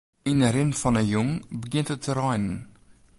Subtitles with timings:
[0.29, 2.59] Yn 'e rin fan 'e jûn begjint it te reinen.